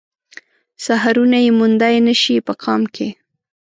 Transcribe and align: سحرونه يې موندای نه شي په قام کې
سحرونه 0.85 1.37
يې 1.45 1.51
موندای 1.59 1.95
نه 2.07 2.13
شي 2.21 2.35
په 2.47 2.53
قام 2.63 2.81
کې 2.95 3.07